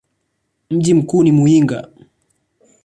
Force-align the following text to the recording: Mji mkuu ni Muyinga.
Mji 0.69 0.93
mkuu 0.93 1.23
ni 1.23 1.31
Muyinga. 1.31 1.89